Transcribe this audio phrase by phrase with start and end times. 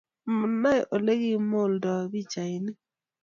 [0.37, 2.77] Manaae olegimoldoi pikchainik